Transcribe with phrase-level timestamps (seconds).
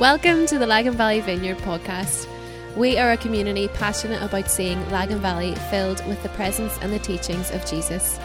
[0.00, 2.26] Welcome to the Lagan Valley Vineyard podcast.
[2.74, 6.98] We are a community passionate about seeing Lagan Valley filled with the presence and the
[6.98, 8.18] teachings of Jesus.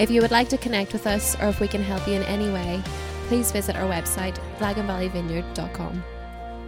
[0.00, 2.24] If you would like to connect with us or if we can help you in
[2.24, 2.82] any way,
[3.28, 6.02] please visit our website, laganvalleyvineyard.com.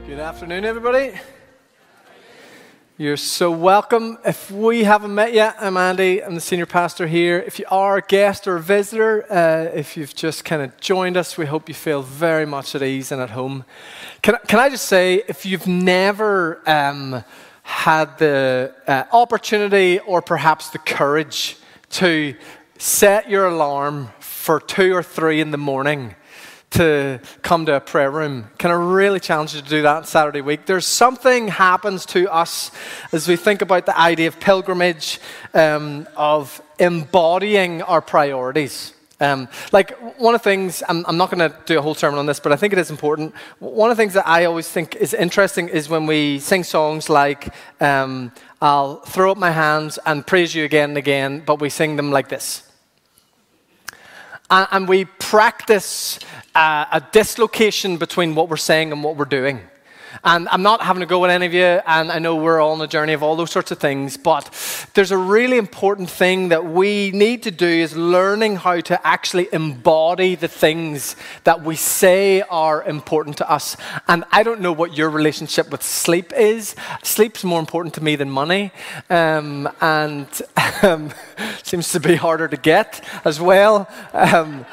[0.07, 1.19] Good afternoon, everybody.
[3.01, 4.19] You're so welcome.
[4.25, 6.21] If we haven't met yet, I'm Andy.
[6.21, 7.39] I'm the senior pastor here.
[7.39, 11.17] If you are a guest or a visitor, uh, if you've just kind of joined
[11.17, 13.65] us, we hope you feel very much at ease and at home.
[14.21, 17.23] Can, can I just say, if you've never um,
[17.63, 21.57] had the uh, opportunity or perhaps the courage
[21.91, 22.35] to
[22.79, 26.17] set your alarm for two or three in the morning,
[26.71, 28.51] to come to a prayer room.
[28.59, 30.67] Can I really challenge you to do that Saturday week?
[30.67, 32.71] There's something happens to us
[33.13, 35.21] as we think about the idea of pilgrimage,
[35.55, 38.93] um, of embodying our priorities.
[39.21, 42.21] Um, like one of the things, I'm, I'm not going to do a whole sermon
[42.21, 43.35] on this, but I think it is important.
[43.59, 47.09] One of the things that I always think is interesting is when we sing songs
[47.09, 48.31] like, um,
[48.61, 52.13] I'll throw up my hands and praise you again and again, but we sing them
[52.13, 52.68] like this.
[54.51, 56.19] And, we practice
[56.55, 59.61] uh, a dislocation between what we're saying and what we're doing.
[60.25, 62.73] And I'm not having to go with any of you, and I know we're all
[62.73, 64.51] on a journey of all those sorts of things, but
[64.95, 69.49] there's a really important thing that we need to do is learning how to actually
[69.53, 73.77] embody the things that we say are important to us.
[74.09, 76.75] And I don't know what your relationship with sleep is.
[77.03, 78.73] Sleep's more important to me than money,
[79.11, 80.29] um, and
[80.83, 81.13] um,
[81.63, 83.89] seems to be harder to get as well.
[84.13, 84.67] Um,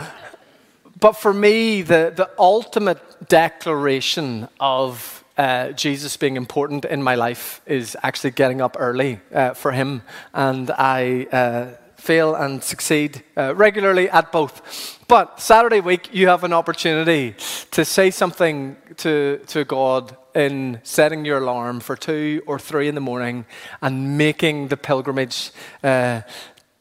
[1.00, 7.62] but for me, the, the ultimate declaration of uh, Jesus being important in my life
[7.66, 10.02] is actually getting up early uh, for Him.
[10.34, 14.62] And I uh, fail and succeed uh, regularly at both.
[15.08, 17.36] But Saturday week, you have an opportunity
[17.72, 22.96] to say something to, to God in setting your alarm for two or three in
[22.96, 23.46] the morning
[23.82, 25.52] and making the pilgrimage
[25.84, 26.22] uh,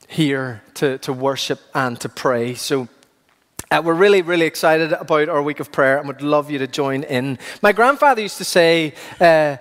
[0.08, 2.54] here to, to worship and to pray.
[2.54, 2.88] So
[3.74, 6.66] uh, we're really, really excited about our week of prayer and would love you to
[6.66, 7.38] join in.
[7.60, 9.56] My grandfather used to say, uh,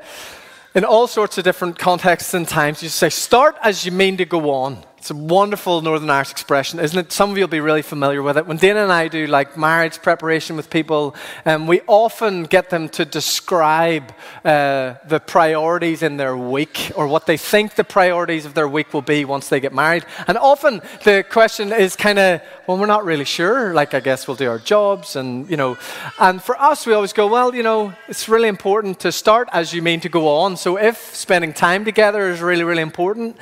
[0.75, 3.91] in all sorts of different contexts and times, he used to say, start as you
[3.91, 4.83] mean to go on.
[5.03, 7.11] It's a wonderful Northern Irish expression, isn't it?
[7.11, 8.47] Some of you will be really familiar with it.
[8.47, 11.13] When Dana and I do like marriage preparation with people,
[11.45, 14.13] um, we often get them to describe
[14.45, 18.93] uh, the priorities in their week or what they think the priorities of their week
[18.93, 20.05] will be once they get married.
[20.25, 23.73] And often the question is kind of, well, we're not really sure.
[23.73, 25.77] Like, I guess we'll do our jobs and, you know.
[26.17, 29.73] And for us, we always go, well, you know, it's really important to start as
[29.73, 30.55] you mean to go on.
[30.55, 33.35] So if spending time together is really, really important,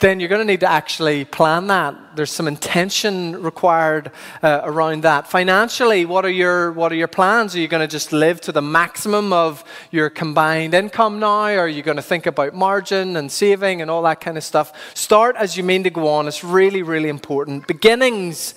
[0.00, 2.16] then you're going to need to actually plan that.
[2.16, 5.28] There's some intention required uh, around that.
[5.28, 7.56] Financially, what are your what are your plans?
[7.56, 11.48] Are you going to just live to the maximum of your combined income now?
[11.48, 14.44] Or are you going to think about margin and saving and all that kind of
[14.44, 14.72] stuff?
[14.94, 16.28] Start as you mean to go on.
[16.28, 17.66] It's really really important.
[17.66, 18.54] Beginnings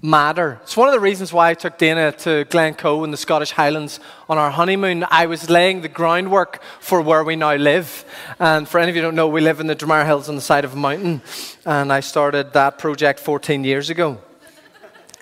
[0.00, 0.60] matter.
[0.62, 3.98] It's one of the reasons why I took Dana to Glencoe in the Scottish Highlands
[4.28, 5.04] on our honeymoon.
[5.10, 7.97] I was laying the groundwork for where we now live.
[8.40, 10.36] And for any of you who don't know, we live in the Dromara Hills on
[10.36, 11.22] the side of a mountain.
[11.66, 14.18] And I started that project 14 years ago.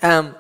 [0.03, 0.37] Um,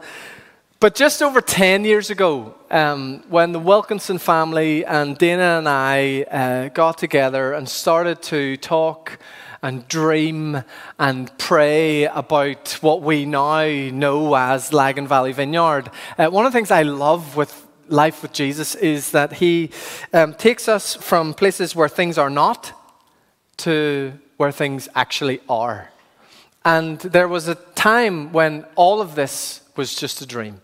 [0.78, 6.22] but just over 10 years ago, um, when the Wilkinson family and Dana and I
[6.24, 9.18] uh, got together and started to talk
[9.62, 10.62] and dream
[10.98, 15.90] and pray about what we now know as Lagan Valley Vineyard.
[16.18, 19.70] Uh, one of the things I love with life with Jesus is that he
[20.12, 22.72] um, takes us from places where things are not
[23.58, 25.90] to where things actually are.
[26.64, 30.60] And there was a time when all of this was just a dream.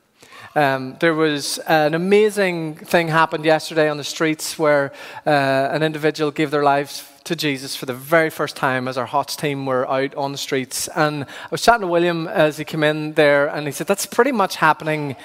[0.54, 4.92] Um, there was an amazing thing happened yesterday on the streets where
[5.26, 9.06] uh, an individual gave their lives to Jesus for the very first time as our
[9.06, 10.88] HOTS team were out on the streets.
[10.88, 14.04] And I was chatting to William as he came in there, and he said, That's
[14.04, 15.16] pretty much happening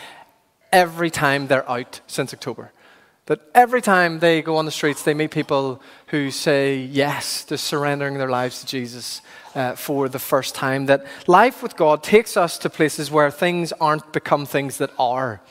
[0.71, 2.71] every time they're out since October.
[3.27, 7.57] That every time they go on the streets, they meet people who say yes to
[7.57, 9.21] surrendering their lives to Jesus
[9.53, 10.85] uh, for the first time.
[10.85, 15.41] That life with God takes us to places where things aren't become things that are.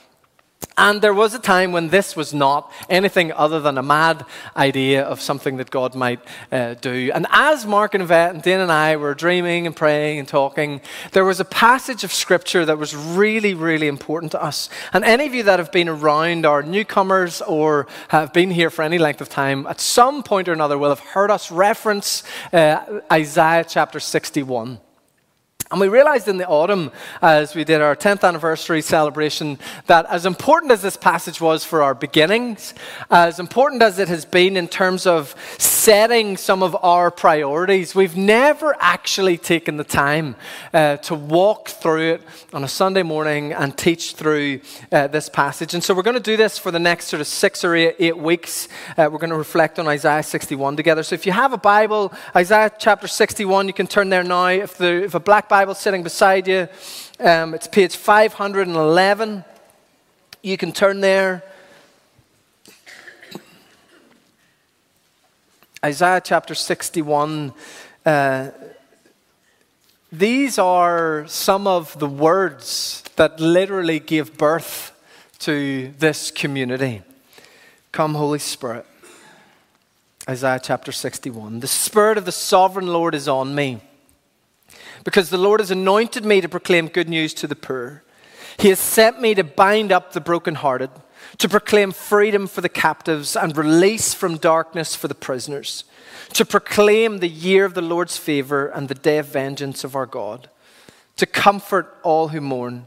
[0.78, 5.02] And there was a time when this was not anything other than a mad idea
[5.02, 6.20] of something that God might
[6.52, 7.10] uh, do.
[7.14, 10.82] And as Mark and Yvette and Dana and I were dreaming and praying and talking,
[11.12, 14.68] there was a passage of scripture that was really, really important to us.
[14.92, 18.82] And any of you that have been around, are newcomers or have been here for
[18.82, 23.00] any length of time, at some point or another will have heard us reference uh,
[23.10, 24.78] Isaiah chapter 61.
[25.72, 30.24] And we realized in the autumn, as we did our 10th anniversary celebration, that as
[30.24, 32.72] important as this passage was for our beginnings,
[33.10, 38.16] as important as it has been in terms of setting some of our priorities, we've
[38.16, 40.36] never actually taken the time
[40.72, 42.22] uh, to walk through it
[42.52, 44.60] on a Sunday morning and teach through
[44.92, 45.74] uh, this passage.
[45.74, 47.96] And so we're going to do this for the next sort of six or eight,
[47.98, 48.68] eight weeks.
[48.96, 51.02] Uh, we're going to reflect on Isaiah 61 together.
[51.02, 54.46] So if you have a Bible, Isaiah chapter 61, you can turn there now.
[54.46, 56.68] If, the, if a black Bible sitting beside you.
[57.18, 59.42] Um, it's page 511.
[60.42, 61.42] You can turn there.
[65.82, 67.54] Isaiah chapter 61.
[68.04, 68.50] Uh,
[70.12, 74.92] these are some of the words that literally gave birth
[75.38, 77.00] to this community.
[77.92, 78.84] Come, Holy Spirit.
[80.28, 81.60] Isaiah chapter 61.
[81.60, 83.80] The Spirit of the sovereign Lord is on me
[85.04, 88.02] because the Lord has anointed me to proclaim good news to the poor.
[88.58, 90.90] He has sent me to bind up the brokenhearted,
[91.38, 95.84] to proclaim freedom for the captives and release from darkness for the prisoners,
[96.32, 100.06] to proclaim the year of the Lord's favor and the day of vengeance of our
[100.06, 100.48] God,
[101.16, 102.86] to comfort all who mourn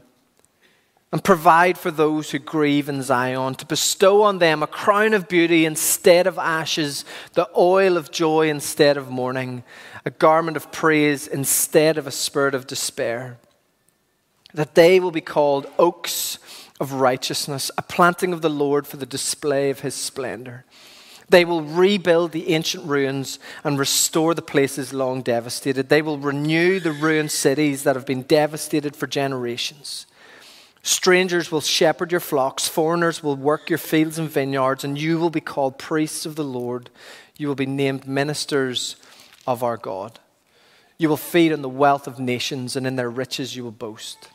[1.12, 5.28] and provide for those who grieve in Zion, to bestow on them a crown of
[5.28, 7.04] beauty instead of ashes,
[7.34, 9.64] the oil of joy instead of mourning,
[10.04, 13.38] a garment of praise instead of a spirit of despair.
[14.54, 16.38] That they will be called oaks
[16.80, 20.64] of righteousness, a planting of the Lord for the display of his splendor.
[21.28, 25.88] They will rebuild the ancient ruins and restore the places long devastated.
[25.88, 30.06] They will renew the ruined cities that have been devastated for generations.
[30.82, 35.30] Strangers will shepherd your flocks, foreigners will work your fields and vineyards, and you will
[35.30, 36.88] be called priests of the Lord.
[37.36, 38.96] You will be named ministers
[39.46, 40.18] of our God.
[40.96, 44.28] You will feed on the wealth of nations, and in their riches you will boast.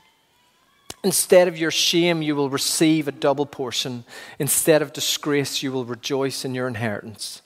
[1.04, 4.04] Instead of your shame, you will receive a double portion.
[4.40, 7.44] Instead of disgrace, you will rejoice in your inheritance.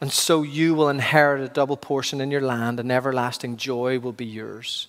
[0.00, 4.12] And so you will inherit a double portion in your land, and everlasting joy will
[4.12, 4.88] be yours.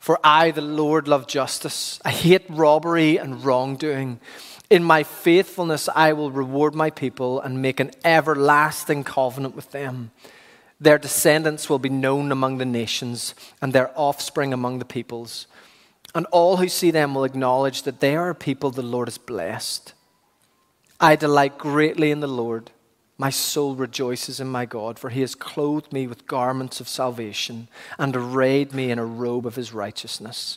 [0.00, 2.00] For I, the Lord, love justice.
[2.04, 4.18] I hate robbery and wrongdoing.
[4.70, 10.10] In my faithfulness, I will reward my people and make an everlasting covenant with them.
[10.80, 15.46] Their descendants will be known among the nations, and their offspring among the peoples.
[16.14, 19.18] And all who see them will acknowledge that they are a people the Lord has
[19.18, 19.92] blessed.
[20.98, 22.70] I delight greatly in the Lord.
[23.20, 27.68] My soul rejoices in my God, for he has clothed me with garments of salvation
[27.98, 30.56] and arrayed me in a robe of his righteousness.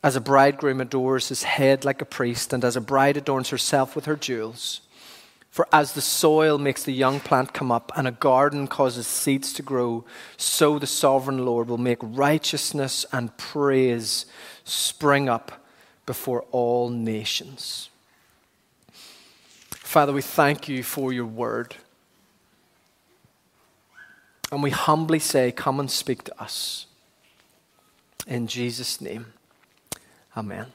[0.00, 3.96] As a bridegroom adores his head like a priest, and as a bride adorns herself
[3.96, 4.82] with her jewels.
[5.50, 9.52] For as the soil makes the young plant come up, and a garden causes seeds
[9.54, 10.04] to grow,
[10.36, 14.26] so the sovereign Lord will make righteousness and praise
[14.62, 15.66] spring up
[16.06, 17.88] before all nations.
[19.84, 21.76] Father, we thank you for your word.
[24.50, 26.86] And we humbly say, Come and speak to us.
[28.26, 29.26] In Jesus' name,
[30.36, 30.72] Amen.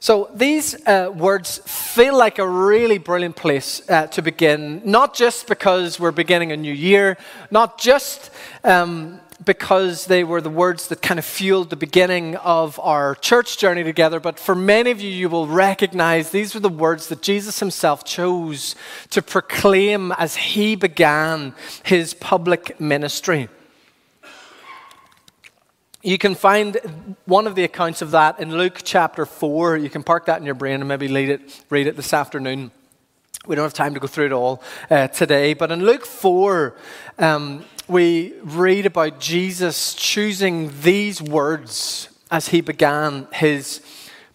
[0.00, 5.46] So, these uh, words feel like a really brilliant place uh, to begin, not just
[5.46, 7.16] because we're beginning a new year,
[7.50, 8.30] not just
[8.62, 13.58] um, because they were the words that kind of fueled the beginning of our church
[13.58, 17.22] journey together, but for many of you, you will recognize these were the words that
[17.22, 18.74] Jesus himself chose
[19.10, 23.48] to proclaim as he began his public ministry.
[26.02, 29.76] You can find one of the accounts of that in Luke chapter 4.
[29.76, 32.70] You can park that in your brain and maybe read it, read it this afternoon.
[33.46, 35.54] We don't have time to go through it all uh, today.
[35.54, 36.76] But in Luke 4,
[37.18, 43.80] um, we read about Jesus choosing these words as he began his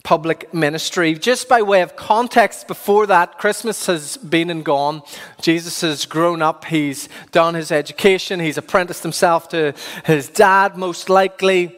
[0.04, 1.14] public ministry.
[1.14, 5.02] Just by way of context, before that, Christmas has been and gone.
[5.42, 9.74] Jesus has grown up, he's done his education, he's apprenticed himself to
[10.06, 11.78] his dad, most likely.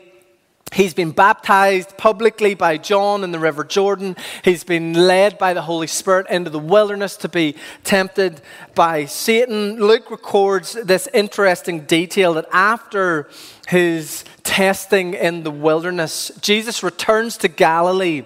[0.73, 4.15] He's been baptized publicly by John in the River Jordan.
[4.43, 8.41] He's been led by the Holy Spirit into the wilderness to be tempted
[8.73, 9.79] by Satan.
[9.79, 13.29] Luke records this interesting detail that after
[13.67, 18.25] his testing in the wilderness, Jesus returns to Galilee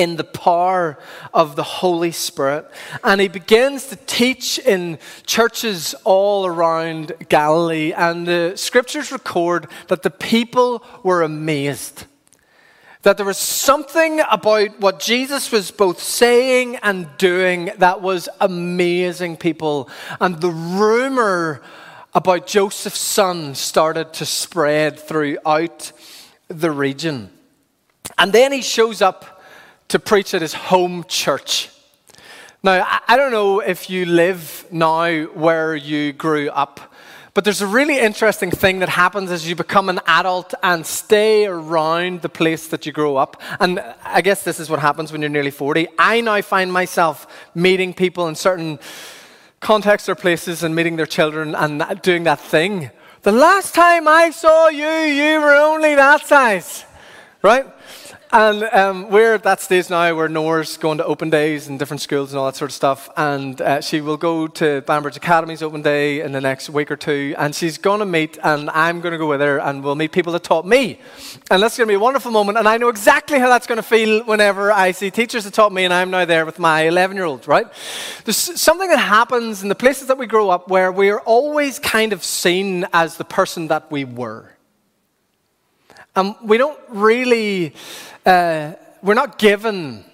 [0.00, 0.98] in the power
[1.34, 2.66] of the Holy Spirit.
[3.04, 7.92] And he begins to teach in churches all around Galilee.
[7.92, 12.06] And the scriptures record that the people were amazed.
[13.02, 19.36] That there was something about what Jesus was both saying and doing that was amazing
[19.36, 19.90] people.
[20.18, 21.60] And the rumor
[22.14, 25.92] about Joseph's son started to spread throughout
[26.48, 27.28] the region.
[28.16, 29.39] And then he shows up
[29.90, 31.68] to preach at his home church.
[32.62, 36.80] Now, I don't know if you live now where you grew up,
[37.34, 41.46] but there's a really interesting thing that happens as you become an adult and stay
[41.46, 43.42] around the place that you grow up.
[43.58, 45.88] And I guess this is what happens when you're nearly 40.
[45.98, 48.78] I now find myself meeting people in certain
[49.58, 52.90] contexts or places and meeting their children and doing that thing.
[53.22, 56.84] The last time I saw you, you were only that size,
[57.42, 57.66] right?
[58.32, 62.00] And um, we're at that stage now where Nora's going to open days in different
[62.00, 63.10] schools and all that sort of stuff.
[63.16, 66.96] And uh, she will go to Banbridge Academy's open day in the next week or
[66.96, 67.34] two.
[67.36, 70.12] And she's going to meet, and I'm going to go with her, and we'll meet
[70.12, 71.00] people that taught me.
[71.50, 72.56] And that's going to be a wonderful moment.
[72.56, 75.72] And I know exactly how that's going to feel whenever I see teachers that taught
[75.72, 77.66] me, and I'm now there with my 11 year old, right?
[78.24, 81.80] There's something that happens in the places that we grow up where we are always
[81.80, 84.52] kind of seen as the person that we were.
[86.16, 87.74] And we don't really
[88.26, 90.04] uh, we're not given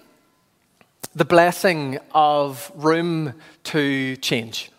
[1.15, 4.71] the blessing of room to change.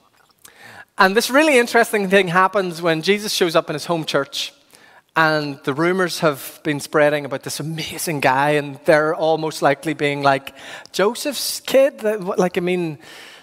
[0.97, 4.53] And this really interesting thing happens when Jesus shows up in his home church,
[5.15, 10.23] and the rumors have been spreading about this amazing guy, and they're almost likely being
[10.23, 10.55] like
[10.93, 12.03] Joseph's kid.
[12.03, 12.99] Like, I mean,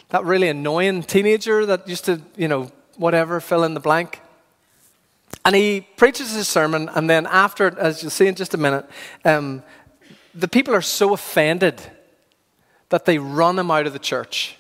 [0.10, 4.22] that really annoying teenager that used to, you know, whatever, fill in the blank.
[5.46, 8.90] And he preaches his sermon, and then after, as you'll see in just a minute,
[9.24, 9.62] um,
[10.34, 11.80] the people are so offended
[12.90, 14.58] that they run him out of the church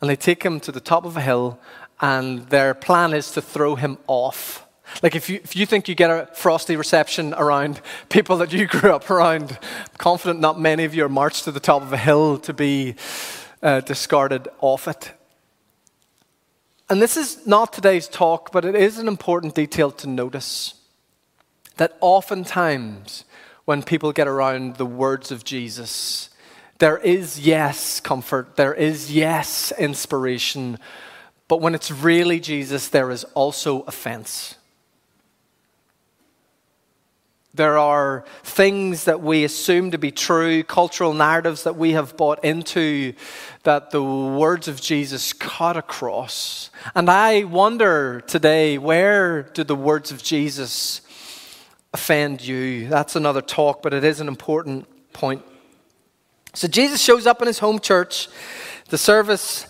[0.00, 1.58] and they take him to the top of a hill,
[2.00, 4.66] and their plan is to throw him off.
[5.02, 8.66] Like, if you, if you think you get a frosty reception around people that you
[8.66, 11.92] grew up around, I'm confident not many of you are marched to the top of
[11.92, 12.94] a hill to be
[13.62, 15.12] uh, discarded off it.
[16.88, 20.74] And this is not today's talk, but it is an important detail to notice
[21.78, 23.24] that oftentimes
[23.64, 26.30] when people get around the words of Jesus,
[26.78, 30.78] there is, yes, comfort, there is, yes, inspiration,
[31.48, 34.54] but when it's really Jesus, there is also offense.
[37.56, 42.44] There are things that we assume to be true, cultural narratives that we have bought
[42.44, 43.14] into
[43.62, 46.68] that the words of Jesus cut across.
[46.94, 51.00] And I wonder today, where do the words of Jesus
[51.94, 52.88] offend you?
[52.88, 55.42] That's another talk, but it is an important point.
[56.52, 58.28] So Jesus shows up in his home church.
[58.90, 59.66] The service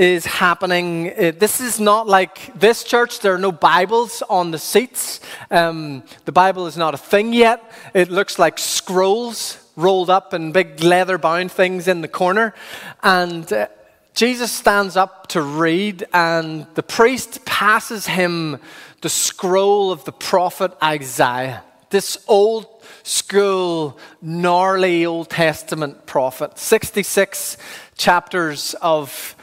[0.00, 1.10] is happening.
[1.10, 3.20] Uh, this is not like this church.
[3.20, 5.20] There are no Bibles on the seats.
[5.50, 7.70] Um, the Bible is not a thing yet.
[7.92, 12.54] It looks like scrolls rolled up in big leather bound things in the corner.
[13.02, 13.68] And uh,
[14.14, 18.58] Jesus stands up to read, and the priest passes him
[19.02, 21.62] the scroll of the prophet Isaiah.
[21.90, 22.66] This old
[23.02, 26.58] school, gnarly Old Testament prophet.
[26.58, 27.58] 66
[27.98, 29.36] chapters of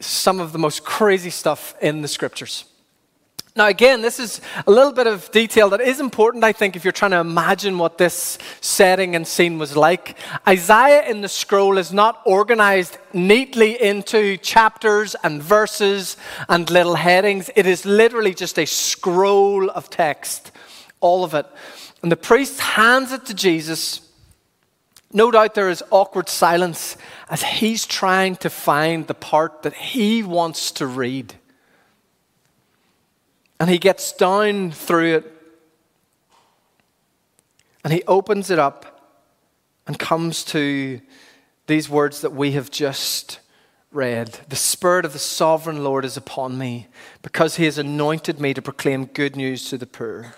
[0.00, 2.64] some of the most crazy stuff in the scriptures.
[3.56, 6.84] Now, again, this is a little bit of detail that is important, I think, if
[6.84, 10.18] you're trying to imagine what this setting and scene was like.
[10.46, 16.18] Isaiah in the scroll is not organized neatly into chapters and verses
[16.50, 17.48] and little headings.
[17.56, 20.52] It is literally just a scroll of text,
[21.00, 21.46] all of it.
[22.02, 24.06] And the priest hands it to Jesus
[25.12, 26.96] no doubt there is awkward silence
[27.28, 31.34] as he's trying to find the part that he wants to read.
[33.58, 35.32] And he gets down through it
[37.82, 38.96] and he opens it up
[39.86, 41.00] and comes to
[41.66, 43.40] these words that we have just
[43.92, 46.88] read The Spirit of the sovereign Lord is upon me
[47.22, 50.34] because he has anointed me to proclaim good news to the poor.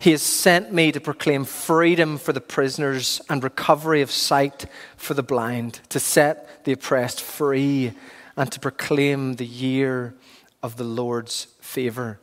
[0.00, 5.14] He has sent me to proclaim freedom for the prisoners and recovery of sight for
[5.14, 7.94] the blind, to set the oppressed free,
[8.36, 10.14] and to proclaim the year
[10.62, 12.20] of the Lord's favor.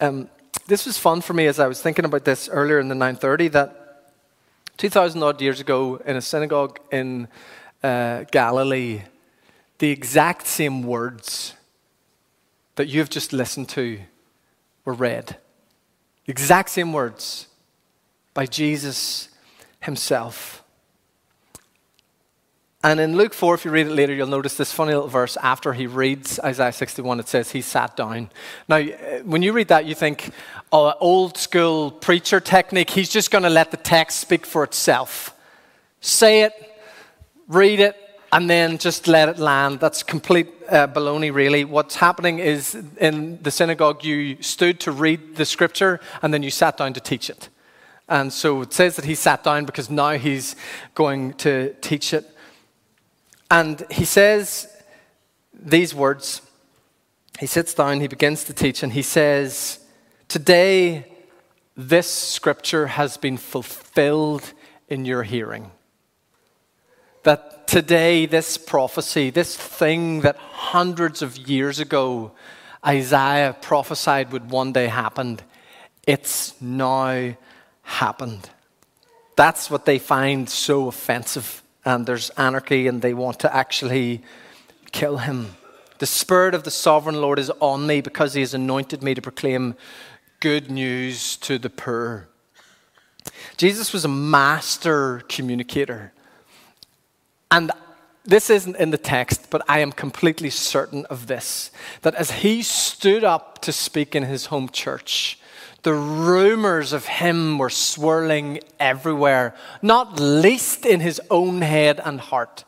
[0.00, 0.30] Um,
[0.66, 3.48] this was fun for me as I was thinking about this earlier in the 930
[3.48, 4.12] that
[4.78, 7.28] 2,000 odd years ago in a synagogue in
[7.82, 9.02] uh, Galilee,
[9.78, 11.54] the exact same words
[12.76, 13.98] that you've just listened to
[14.84, 15.36] were read.
[16.28, 17.48] Exact same words
[18.34, 19.30] by Jesus
[19.80, 20.62] himself.
[22.84, 25.36] And in Luke 4, if you read it later, you'll notice this funny little verse
[25.38, 27.18] after he reads Isaiah 61.
[27.18, 28.30] It says, He sat down.
[28.68, 30.30] Now, eh, when you read that, you think,
[30.70, 32.90] oh, old school preacher technique.
[32.90, 35.34] He's just going to let the text speak for itself.
[36.00, 36.52] Say it,
[37.48, 37.96] read it,
[38.32, 39.80] and then just let it land.
[39.80, 41.64] That's complete uh, baloney, really.
[41.64, 46.50] What's happening is in the synagogue, you stood to read the scripture and then you
[46.50, 47.48] sat down to teach it.
[48.08, 50.56] And so it says that he sat down because now he's
[50.94, 52.26] going to teach it.
[53.50, 54.68] And he says
[55.52, 56.42] these words.
[57.38, 59.78] He sits down, he begins to teach, and he says,
[60.26, 61.06] Today,
[61.76, 64.52] this scripture has been fulfilled
[64.88, 65.70] in your hearing.
[67.22, 72.32] That today, this prophecy, this thing that hundreds of years ago
[72.84, 75.40] Isaiah prophesied would one day happen,
[76.06, 77.34] it's now
[77.82, 78.48] happened.
[79.36, 81.62] That's what they find so offensive.
[81.84, 84.22] And there's anarchy, and they want to actually
[84.90, 85.56] kill him.
[85.98, 89.22] The Spirit of the sovereign Lord is on me because he has anointed me to
[89.22, 89.74] proclaim
[90.40, 92.28] good news to the poor.
[93.56, 96.12] Jesus was a master communicator.
[97.50, 97.70] And
[98.24, 101.70] this isn't in the text, but I am completely certain of this
[102.02, 105.38] that as he stood up to speak in his home church,
[105.82, 112.64] the rumors of him were swirling everywhere, not least in his own head and heart.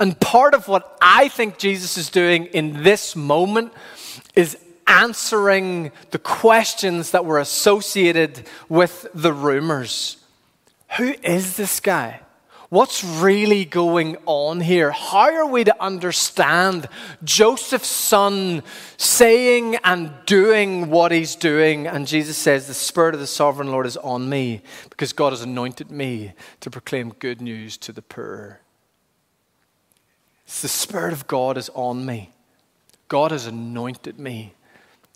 [0.00, 3.72] And part of what I think Jesus is doing in this moment
[4.34, 10.16] is answering the questions that were associated with the rumors.
[10.96, 12.20] Who is this guy?
[12.68, 14.90] What's really going on here?
[14.90, 16.88] How are we to understand
[17.22, 18.64] Joseph's son
[18.96, 21.86] saying and doing what he's doing?
[21.86, 25.42] And Jesus says, The Spirit of the sovereign Lord is on me because God has
[25.42, 28.60] anointed me to proclaim good news to the poor.
[30.44, 32.30] It's the Spirit of God is on me.
[33.06, 34.54] God has anointed me,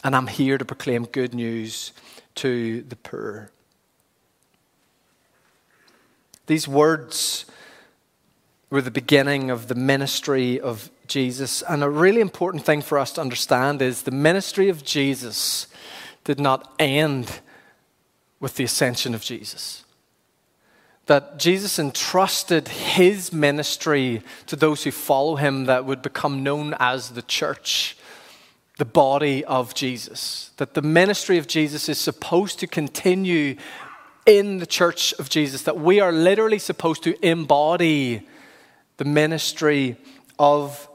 [0.05, 1.93] and I'm here to proclaim good news
[2.37, 3.51] to the poor.
[6.51, 7.45] These words
[8.71, 11.63] were the beginning of the ministry of Jesus.
[11.63, 15.69] And a really important thing for us to understand is the ministry of Jesus
[16.25, 17.39] did not end
[18.41, 19.85] with the ascension of Jesus.
[21.07, 27.11] That Jesus entrusted his ministry to those who follow him that would become known as
[27.11, 27.97] the church,
[28.77, 30.51] the body of Jesus.
[30.57, 33.55] That the ministry of Jesus is supposed to continue
[34.27, 38.27] in the church of Jesus, that we are literally supposed to embody
[38.97, 39.97] the ministry
[40.39, 40.89] of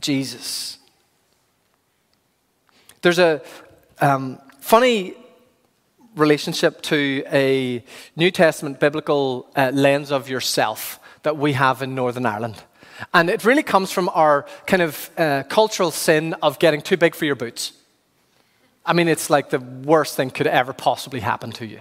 [0.00, 0.78] Jesus.
[3.02, 3.40] There's a
[4.00, 5.14] um, funny
[6.16, 7.84] relationship to a
[8.16, 12.62] New Testament biblical uh, lens of yourself that we have in Northern Ireland.
[13.14, 17.14] And it really comes from our kind of uh, cultural sin of getting too big
[17.14, 17.72] for your boots.
[18.84, 21.80] I mean, it's like the worst thing could ever possibly happen to you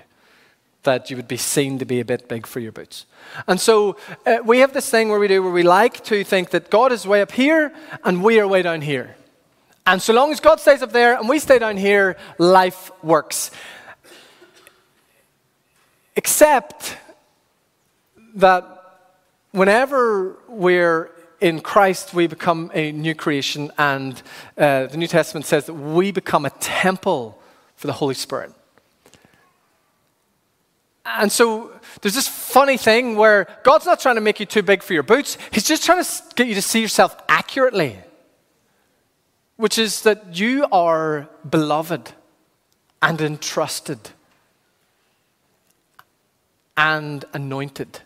[0.83, 3.05] that you would be seen to be a bit big for your boots.
[3.47, 6.51] And so uh, we have this thing where we do where we like to think
[6.51, 9.15] that God is way up here and we are way down here.
[9.85, 13.51] And so long as God stays up there and we stay down here, life works.
[16.15, 16.97] Except
[18.35, 18.65] that
[19.51, 24.21] whenever we're in Christ, we become a new creation, and
[24.57, 27.39] uh, the New Testament says that we become a temple
[27.75, 28.51] for the Holy Spirit.
[31.07, 34.83] And so there's this funny thing where God's not trying to make you too big
[34.83, 37.97] for your boots, He's just trying to get you to see yourself accurately,
[39.55, 42.11] which is that you are beloved
[43.01, 44.09] and entrusted
[46.75, 48.01] and anointed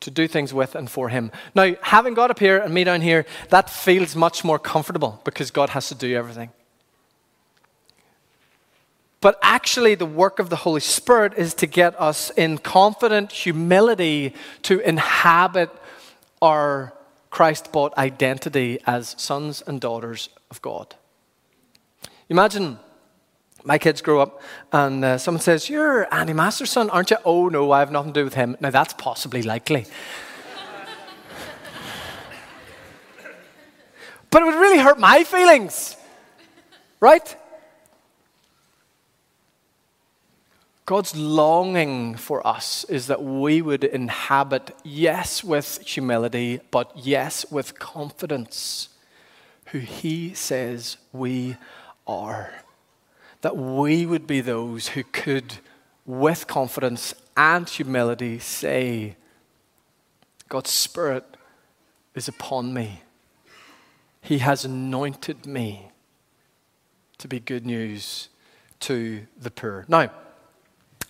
[0.00, 1.30] to do things with and for Him.
[1.54, 5.50] Now, having God up here and me down here, that feels much more comfortable because
[5.50, 6.50] God has to do everything.
[9.20, 14.34] But actually, the work of the Holy Spirit is to get us in confident humility
[14.62, 15.70] to inhabit
[16.42, 16.92] our
[17.30, 20.94] Christ bought identity as sons and daughters of God.
[22.28, 22.78] Imagine
[23.64, 24.40] my kids grow up
[24.72, 27.16] and uh, someone says, You're Andy Masterson, aren't you?
[27.24, 28.56] Oh, no, I have nothing to do with him.
[28.60, 29.86] Now, that's possibly likely.
[34.30, 35.96] but it would really hurt my feelings,
[37.00, 37.36] right?
[40.86, 47.76] God's longing for us is that we would inhabit, yes, with humility, but yes, with
[47.76, 48.90] confidence,
[49.66, 51.56] who He says we
[52.06, 52.54] are.
[53.40, 55.54] That we would be those who could,
[56.06, 59.16] with confidence and humility, say,
[60.48, 61.36] God's Spirit
[62.14, 63.02] is upon me.
[64.22, 65.88] He has anointed me
[67.18, 68.28] to be good news
[68.80, 69.84] to the poor.
[69.88, 70.10] Now,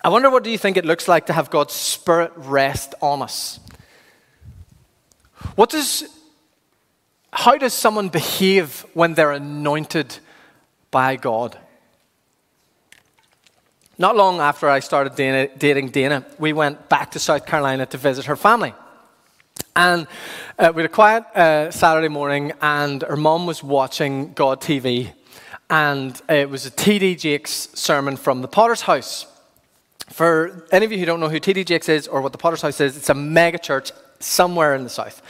[0.03, 3.21] I wonder what do you think it looks like to have God's Spirit rest on
[3.21, 3.59] us?
[5.55, 6.03] What does,
[7.31, 10.17] how does someone behave when they're anointed
[10.91, 11.57] by God?
[13.97, 17.97] Not long after I started Dana, dating Dana, we went back to South Carolina to
[17.97, 18.73] visit her family.
[19.75, 20.07] And
[20.59, 25.11] uh, we had a quiet uh, Saturday morning, and her mom was watching God TV.
[25.69, 27.15] And it was a T.D.
[27.15, 29.25] Jakes sermon from the Potter's House.
[30.09, 31.65] For any of you who don't know who T.D.
[31.65, 34.89] Jakes is or what the Potter's House is, it's a mega church somewhere in the
[34.89, 35.21] south.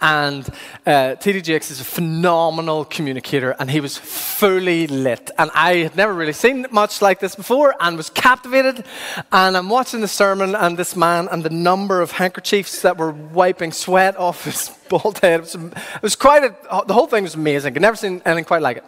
[0.00, 0.48] And
[0.86, 5.30] uh, is a phenomenal communicator, and he was fully lit.
[5.38, 8.84] And I had never really seen much like this before and was captivated.
[9.32, 13.10] And I'm watching the sermon, and this man, and the number of handkerchiefs that were
[13.10, 15.40] wiping sweat off his bald head.
[15.40, 17.74] It was, it was quite a, the whole thing was amazing.
[17.74, 18.84] I'd never seen anything quite like it.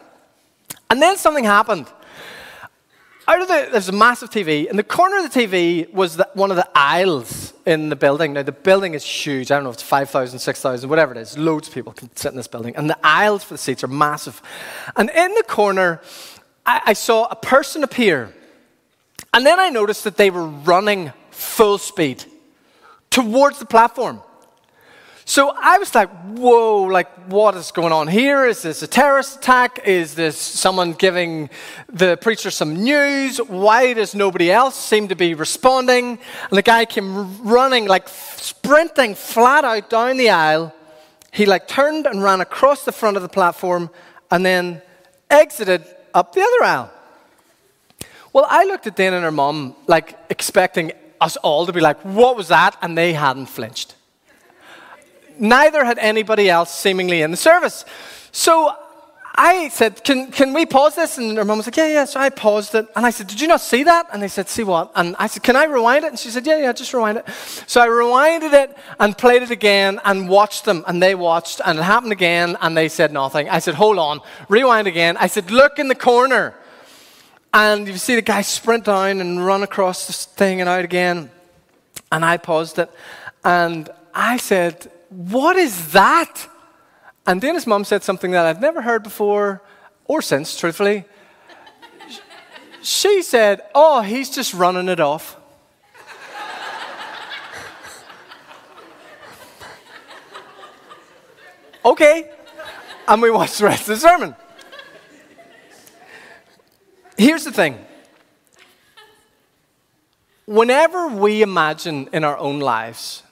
[0.88, 1.86] And then something happened
[3.28, 4.66] out of the, there's a massive TV.
[4.66, 8.34] In the corner of the TV was the, one of the aisles in the building.
[8.34, 9.50] Now, the building is huge.
[9.50, 11.36] I don't know if it's 5,000, 6,000, whatever it is.
[11.36, 12.76] Loads of people can sit in this building.
[12.76, 14.40] And the aisles for the seats are massive.
[14.94, 16.00] And in the corner,
[16.64, 18.32] I, I saw a person appear.
[19.34, 22.24] And then I noticed that they were running full speed
[23.10, 24.22] towards the platform.
[25.28, 26.08] So I was like,
[26.38, 28.46] whoa, like, what is going on here?
[28.46, 29.80] Is this a terrorist attack?
[29.84, 31.50] Is this someone giving
[31.88, 33.38] the preacher some news?
[33.38, 36.20] Why does nobody else seem to be responding?
[36.48, 40.72] And the guy came running, like, sprinting flat out down the aisle.
[41.32, 43.90] He, like, turned and ran across the front of the platform
[44.30, 44.80] and then
[45.28, 45.84] exited
[46.14, 46.90] up the other aisle.
[48.32, 52.00] Well, I looked at Dana and her mom, like, expecting us all to be like,
[52.02, 52.76] what was that?
[52.80, 53.95] And they hadn't flinched
[55.38, 57.84] neither had anybody else seemingly in the service.
[58.32, 58.74] So
[59.38, 61.18] I said, can, can we pause this?
[61.18, 62.04] And her mum was like, Yeah, yeah.
[62.06, 62.86] So I paused it.
[62.96, 64.06] And I said, Did you not see that?
[64.10, 64.90] And they said, See what?
[64.94, 66.08] And I said, Can I rewind it?
[66.08, 67.28] And she said, Yeah, yeah, just rewind it.
[67.66, 70.84] So I rewinded it and played it again and watched them.
[70.86, 71.60] And they watched.
[71.66, 72.56] And it happened again.
[72.62, 73.50] And they said nothing.
[73.50, 74.20] I said, Hold on.
[74.48, 75.18] Rewind again.
[75.18, 76.54] I said, Look in the corner.
[77.52, 81.30] And you see the guy sprint down and run across this thing and out again.
[82.10, 82.90] And I paused it.
[83.44, 86.46] And I said, what is that?
[87.26, 89.62] And Dana's mum said something that I've never heard before
[90.04, 91.06] or since, truthfully.
[92.82, 95.38] she said, Oh, he's just running it off.
[101.82, 102.30] okay.
[103.08, 104.36] And we watched the rest of the sermon.
[107.16, 107.78] Here's the thing
[110.44, 113.22] whenever we imagine in our own lives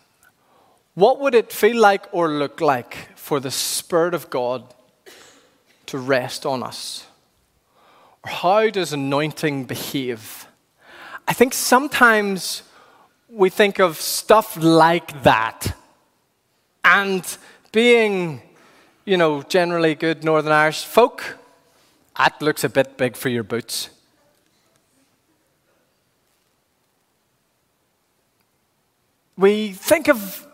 [0.94, 4.72] what would it feel like or look like for the Spirit of God
[5.86, 7.06] to rest on us?
[8.24, 10.46] Or how does anointing behave?
[11.26, 12.62] I think sometimes
[13.28, 15.76] we think of stuff like that.
[16.84, 17.24] And
[17.72, 18.42] being,
[19.04, 21.38] you know, generally good Northern Irish folk,
[22.16, 23.90] that looks a bit big for your boots.
[29.36, 30.46] We think of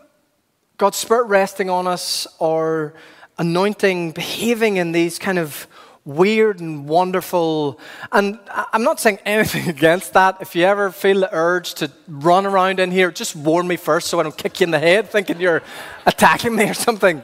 [0.81, 2.95] God's Spirit resting on us or
[3.37, 5.67] anointing, behaving in these kind of
[6.05, 7.79] weird and wonderful.
[8.11, 10.37] And I'm not saying anything against that.
[10.41, 14.07] If you ever feel the urge to run around in here, just warn me first
[14.07, 15.61] so I don't kick you in the head thinking you're
[16.07, 17.23] attacking me or something.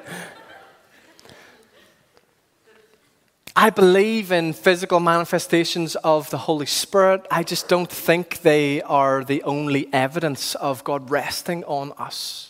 [3.55, 7.25] I believe in physical manifestations of the Holy Spirit.
[7.31, 12.46] I just don't think they are the only evidence of God resting on us.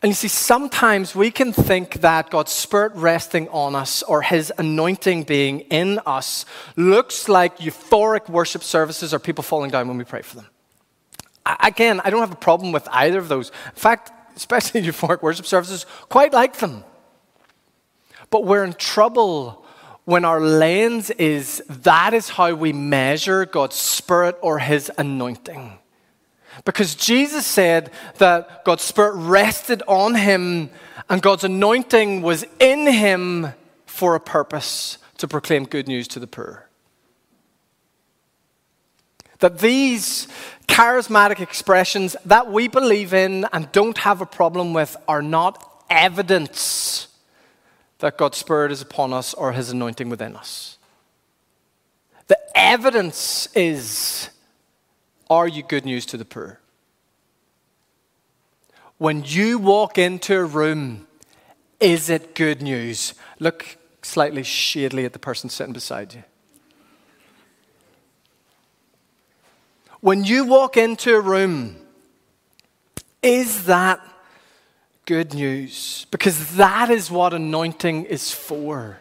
[0.00, 4.52] And you see, sometimes we can think that God's Spirit resting on us or His
[4.56, 6.44] anointing being in us
[6.76, 10.46] looks like euphoric worship services or people falling down when we pray for them.
[11.60, 13.48] Again, I don't have a problem with either of those.
[13.48, 16.84] In fact, especially euphoric worship services, quite like them.
[18.30, 19.64] But we're in trouble
[20.04, 25.78] when our lens is that is how we measure God's Spirit or His anointing.
[26.64, 30.70] Because Jesus said that God's Spirit rested on him
[31.08, 33.52] and God's anointing was in him
[33.86, 36.68] for a purpose to proclaim good news to the poor.
[39.40, 40.28] That these
[40.66, 47.08] charismatic expressions that we believe in and don't have a problem with are not evidence
[47.98, 50.78] that God's Spirit is upon us or His anointing within us.
[52.28, 54.30] The evidence is
[55.30, 56.60] are you good news to the poor?
[58.98, 61.06] When you walk into a room,
[61.80, 63.14] is it good news?
[63.38, 66.24] Look slightly shadily at the person sitting beside you.
[70.00, 71.76] When you walk into a room,
[73.22, 74.00] is that
[75.06, 79.00] good news because that is what anointing is for.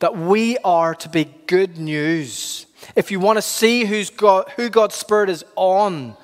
[0.00, 2.66] That we are to be good news.
[2.94, 6.16] If you want to see who's God, who God's Spirit is on,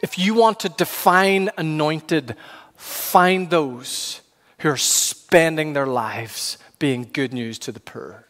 [0.00, 2.36] if you want to define anointed,
[2.76, 4.20] find those
[4.58, 8.26] who are spending their lives being good news to the poor.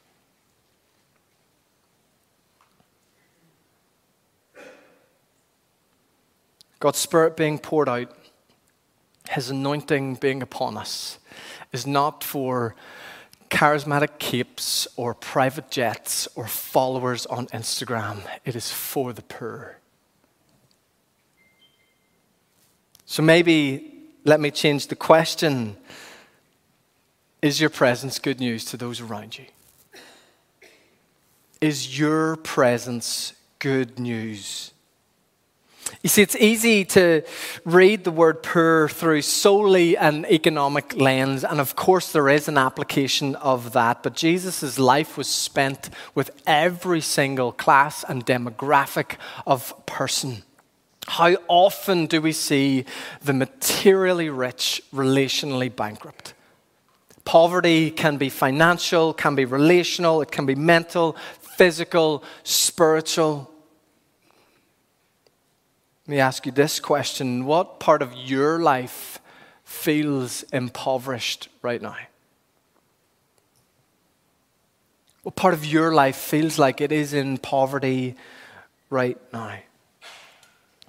[6.78, 8.16] God's Spirit being poured out,
[9.30, 11.18] His anointing being upon us,
[11.72, 12.74] is not for
[13.50, 18.18] charismatic capes or private jets or followers on Instagram.
[18.44, 19.78] It is for the poor.
[23.06, 23.92] So maybe
[24.24, 25.76] let me change the question
[27.40, 29.46] Is your presence good news to those around you?
[31.60, 34.72] Is your presence good news?
[36.02, 37.22] You see, it's easy to
[37.64, 42.58] read the word poor through solely an economic lens, and of course, there is an
[42.58, 44.02] application of that.
[44.02, 50.42] But Jesus' life was spent with every single class and demographic of person.
[51.08, 52.84] How often do we see
[53.22, 56.34] the materially rich relationally bankrupt?
[57.24, 61.16] Poverty can be financial, can be relational, it can be mental,
[61.56, 63.50] physical, spiritual.
[66.06, 69.18] Let me ask you this question What part of your life
[69.64, 71.96] feels impoverished right now?
[75.24, 78.14] What part of your life feels like it is in poverty
[78.88, 79.58] right now?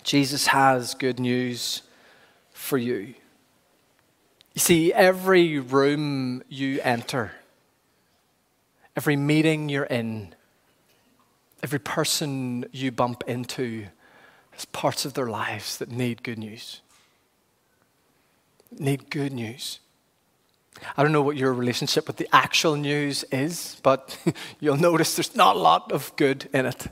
[0.04, 1.82] Jesus has good news
[2.52, 3.16] for you.
[4.54, 7.32] You see, every room you enter,
[8.96, 10.36] every meeting you're in,
[11.64, 13.88] every person you bump into,
[14.58, 16.82] there's parts of their lives that need good news.
[18.72, 19.78] Need good news.
[20.98, 24.18] I don't know what your relationship with the actual news is, but
[24.60, 26.88] you'll notice there's not a lot of good in it.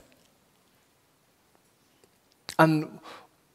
[2.56, 3.00] And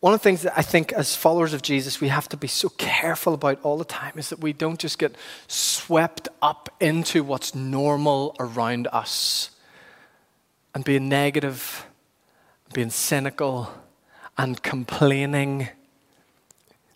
[0.01, 2.47] one of the things that I think as followers of Jesus we have to be
[2.47, 5.15] so careful about all the time is that we don't just get
[5.47, 9.51] swept up into what's normal around us
[10.75, 11.85] and being negative,
[12.73, 13.71] being cynical,
[14.41, 15.69] and complaining.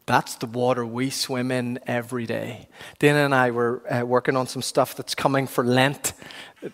[0.07, 2.67] That's the water we swim in every day.
[2.97, 6.13] Dana and I were uh, working on some stuff that's coming for Lent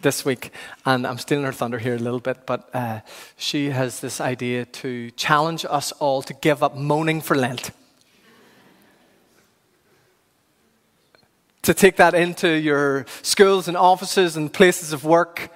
[0.02, 0.54] this week,
[0.86, 3.02] and I'm stealing her thunder here a little bit, but uh,
[3.36, 7.72] she has this idea to challenge us all to give up moaning for Lent.
[11.64, 15.52] to take that into your schools and offices and places of work.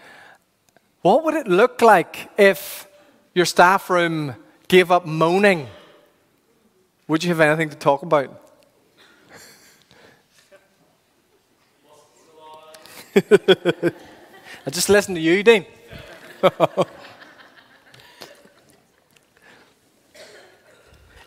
[1.02, 2.86] What would it look like if
[3.34, 4.36] your staff room
[4.76, 5.70] gave up moaning,
[7.08, 8.42] would you have anything to talk about?
[13.16, 15.66] I just listen to you, Dean.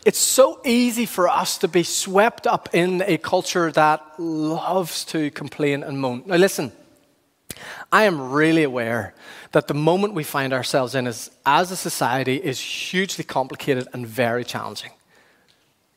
[0.05, 5.31] it's so easy for us to be swept up in a culture that loves to
[5.31, 6.21] complain and moan.
[6.27, 6.71] Now, listen,
[7.91, 9.13] I am really aware
[9.51, 14.05] that the moment we find ourselves in as, as a society is hugely complicated and
[14.05, 14.91] very challenging.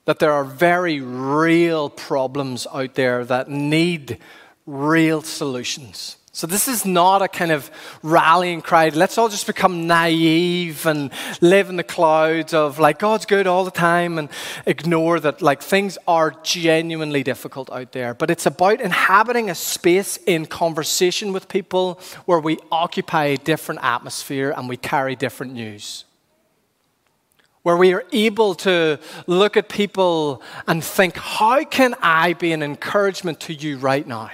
[0.05, 4.19] That there are very real problems out there that need
[4.67, 6.17] real solutions.
[6.35, 7.71] So, this is not a kind of
[8.03, 8.89] rallying cry.
[8.89, 11.11] Let's all just become naive and
[11.43, 14.31] live in the clouds of like God's good all the time and
[14.65, 18.15] ignore that like things are genuinely difficult out there.
[18.15, 23.85] But it's about inhabiting a space in conversation with people where we occupy a different
[23.85, 26.07] atmosphere and we carry different news.
[27.63, 32.63] Where we are able to look at people and think, how can I be an
[32.63, 34.31] encouragement to you right now?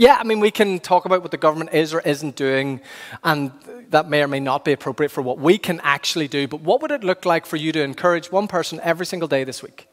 [0.00, 2.80] Yeah, I mean, we can talk about what the government is or isn't doing,
[3.22, 3.52] and
[3.90, 6.80] that may or may not be appropriate for what we can actually do, but what
[6.80, 9.88] would it look like for you to encourage one person every single day this week?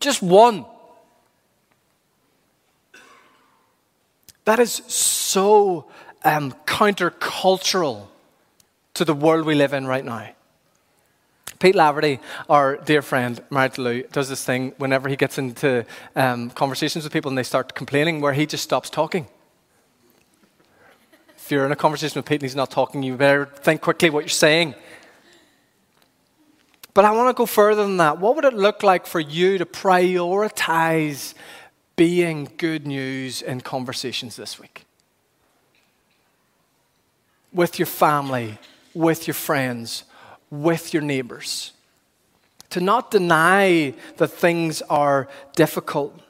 [0.00, 0.64] Just one.
[4.44, 5.88] That is so
[6.24, 8.08] um, countercultural
[8.94, 10.30] to the world we live in right now.
[11.58, 16.50] Pete Laverty, our dear friend, to Lou, does this thing whenever he gets into um,
[16.50, 19.26] conversations with people and they start complaining where he just stops talking.
[21.36, 24.10] If you're in a conversation with Pete and he's not talking, you better think quickly
[24.10, 24.74] what you're saying.
[26.94, 28.18] But I want to go further than that.
[28.20, 31.34] What would it look like for you to prioritize
[31.96, 34.84] being good news in conversations this week?
[37.52, 38.58] With your family,
[38.94, 40.04] with your friends,
[40.50, 41.72] with your neighbors.
[42.70, 46.20] to not deny that things are difficult,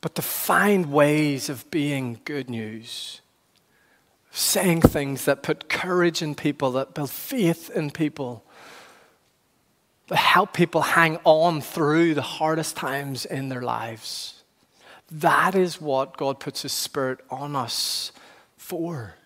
[0.00, 3.20] but to find ways of being good news,
[4.30, 8.42] saying things that put courage in people, that build faith in people,
[10.08, 14.42] that help people hang on through the hardest times in their lives.
[15.10, 18.12] That is what God puts His Spirit on us
[18.56, 19.16] for.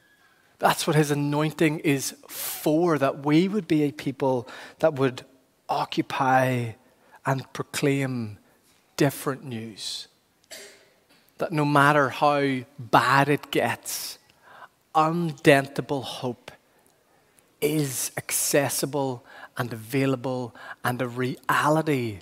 [0.64, 4.48] That's what His anointing is for, that we would be a people
[4.79, 5.27] that would
[5.68, 6.72] occupy
[7.27, 8.38] and proclaim
[8.96, 10.09] different news
[11.37, 14.18] that no matter how bad it gets,
[14.94, 16.50] undentable hope
[17.61, 19.22] is accessible
[19.59, 22.20] and available and a reality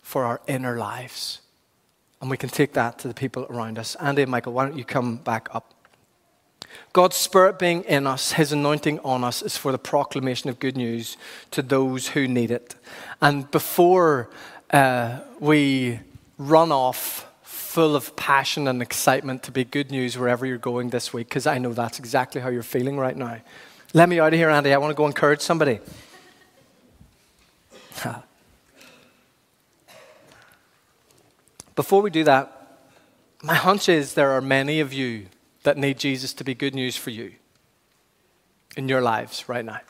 [0.00, 1.40] for our inner lives.
[2.20, 3.96] And we can take that to the people around us.
[3.96, 5.74] Andy and Michael, why don't you come back up?
[6.92, 10.76] God's Spirit being in us, His anointing on us, is for the proclamation of good
[10.76, 11.16] news
[11.52, 12.74] to those who need it.
[13.20, 14.28] And before
[14.70, 16.00] uh, we
[16.38, 21.12] run off full of passion and excitement to be good news wherever you're going this
[21.12, 23.38] week, because I know that's exactly how you're feeling right now.
[23.94, 24.72] Let me out of here, Andy.
[24.72, 25.78] I want to go encourage somebody.
[31.76, 32.56] Before we do that,
[33.42, 35.26] my hunch is there are many of you
[35.62, 37.32] that need Jesus to be good news for you
[38.76, 39.80] in your lives right now,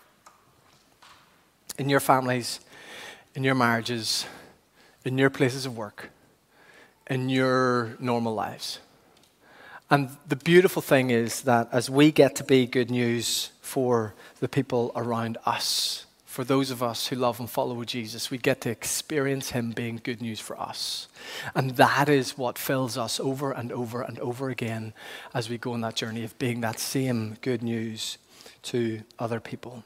[1.79, 2.61] in your families,
[3.35, 4.27] in your marriages,
[5.05, 6.11] in your places of work
[7.11, 8.79] in your normal lives.
[9.91, 14.49] And the beautiful thing is that as we get to be good news for the
[14.49, 16.07] people around us,
[16.41, 20.01] for those of us who love and follow Jesus, we get to experience Him being
[20.03, 21.07] good news for us.
[21.55, 24.95] And that is what fills us over and over and over again
[25.35, 28.17] as we go on that journey of being that same good news
[28.63, 29.85] to other people.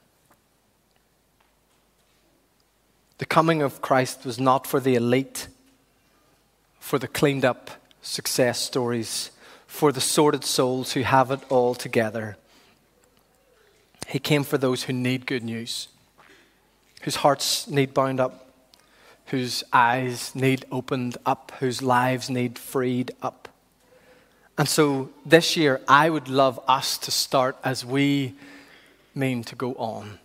[3.19, 5.49] The coming of Christ was not for the elite
[6.79, 9.33] for the cleaned up success stories,
[9.67, 12.37] for the sordid souls who have it all together.
[14.07, 15.89] He came for those who need good news,
[17.05, 18.49] whose hearts need bound up,
[19.27, 23.49] whose eyes need opened up, whose lives need freed up.
[24.57, 28.35] And so this year, I would love us to start as we
[29.15, 30.19] mean to go on,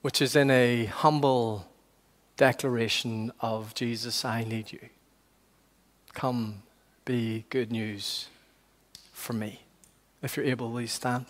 [0.00, 1.66] which is in a humble
[2.38, 4.80] declaration of Jesus, I need you.
[6.14, 6.62] Come
[7.04, 8.28] be good news
[9.12, 9.60] for me.
[10.22, 11.26] If you're able, please stand.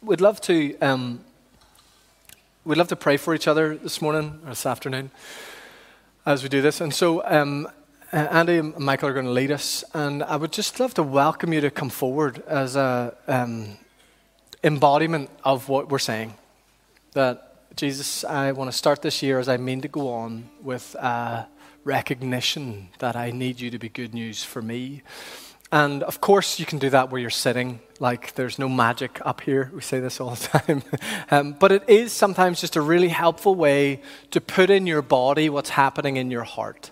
[0.00, 1.24] We'd love to um,
[2.64, 5.10] we'd love to pray for each other this morning or this afternoon
[6.24, 6.80] as we do this.
[6.80, 7.66] And so um,
[8.12, 11.52] Andy and Michael are going to lead us, and I would just love to welcome
[11.52, 13.76] you to come forward as a um,
[14.62, 16.34] embodiment of what we're saying.
[17.14, 20.94] That Jesus, I want to start this year as I mean to go on with
[20.94, 21.48] a
[21.82, 25.02] recognition that I need you to be good news for me.
[25.70, 27.80] And of course, you can do that where you're sitting.
[28.00, 29.70] Like, there's no magic up here.
[29.74, 30.82] We say this all the time.
[31.30, 34.00] um, but it is sometimes just a really helpful way
[34.30, 36.90] to put in your body what's happening in your heart.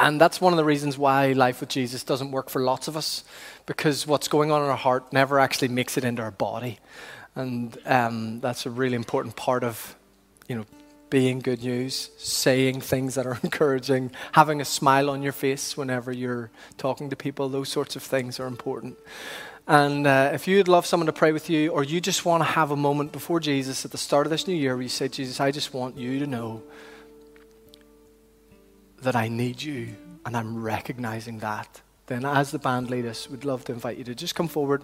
[0.00, 2.96] And that's one of the reasons why life with Jesus doesn't work for lots of
[2.96, 3.22] us,
[3.66, 6.80] because what's going on in our heart never actually makes it into our body.
[7.36, 9.94] And um, that's a really important part of,
[10.48, 10.64] you know,
[11.14, 16.10] being good news, saying things that are encouraging, having a smile on your face whenever
[16.10, 17.48] you're talking to people.
[17.48, 18.98] Those sorts of things are important.
[19.68, 22.48] And uh, if you'd love someone to pray with you, or you just want to
[22.48, 25.06] have a moment before Jesus at the start of this new year where you say,
[25.06, 26.64] Jesus, I just want you to know
[29.02, 29.94] that I need you
[30.26, 34.04] and I'm recognizing that, then as the band lead us, we'd love to invite you
[34.04, 34.82] to just come forward.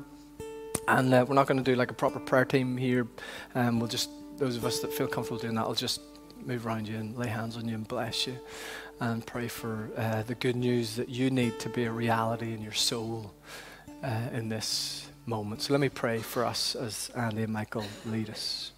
[0.86, 3.08] And uh, we're not going to do like a proper prayer team here.
[3.56, 6.00] Um, we'll just, those of us that feel comfortable doing that, will just
[6.46, 8.38] move around you and lay hands on you and bless you
[9.00, 12.60] and pray for uh, the good news that you need to be a reality in
[12.60, 13.32] your soul
[14.02, 15.62] uh, in this moment.
[15.62, 18.72] So let me pray for us as Andy and Michael lead us.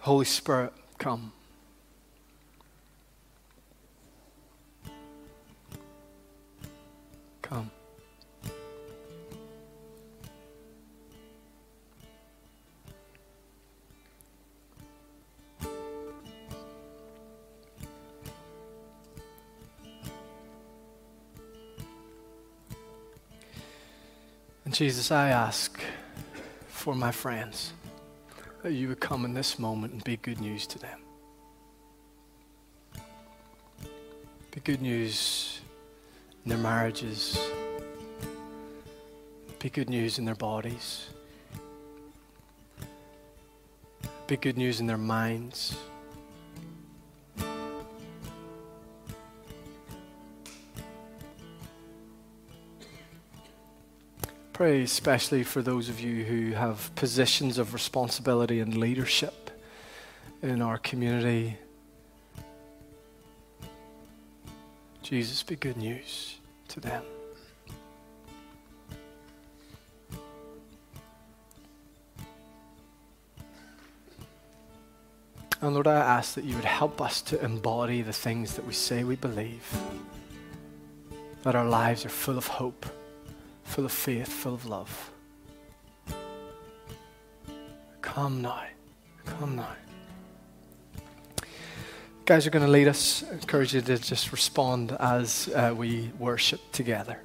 [0.00, 1.32] Holy Spirit, come.
[7.42, 7.70] Come.
[24.66, 25.80] And Jesus, I ask
[26.66, 27.72] for my friends
[28.64, 31.00] that you would come in this moment and be good news to them.
[34.50, 35.60] Be good news
[36.44, 37.38] in their marriages.
[39.60, 41.10] Be good news in their bodies.
[44.26, 45.76] Be good news in their minds.
[54.56, 59.50] Pray especially for those of you who have positions of responsibility and leadership
[60.40, 61.58] in our community.
[65.02, 66.38] Jesus, be good news
[66.68, 67.02] to them.
[75.60, 78.72] And Lord, I ask that you would help us to embody the things that we
[78.72, 79.70] say we believe,
[81.42, 82.86] that our lives are full of hope,
[83.66, 85.10] full of faith, full of love.
[88.00, 88.64] Come now.
[89.24, 89.76] Come now.
[92.24, 93.24] Guys are going to lead us.
[93.30, 97.20] I encourage you to just respond as uh, we worship together.